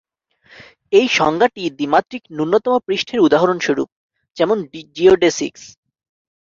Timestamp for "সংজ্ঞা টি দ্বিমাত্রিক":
1.17-2.23